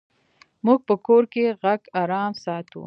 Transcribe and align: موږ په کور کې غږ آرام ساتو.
موږ 0.65 0.79
په 0.87 0.95
کور 1.05 1.23
کې 1.33 1.55
غږ 1.61 1.81
آرام 2.01 2.31
ساتو. 2.45 2.79